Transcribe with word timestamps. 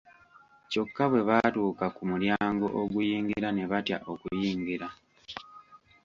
Kyokka 0.69 1.03
bwe 1.11 1.21
baatuuka 1.29 1.85
ku 1.95 2.01
mulyango 2.09 2.67
oguyingira 2.81 3.49
ne 3.53 3.63
batya 3.71 3.97
okuyingira. 4.11 4.87